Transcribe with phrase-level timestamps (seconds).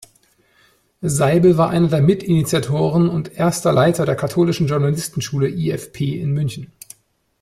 [1.03, 6.71] Seibel war einer der Mitinitiatoren und erster Leiter der Katholischen Journalistenschule "ifp" in München.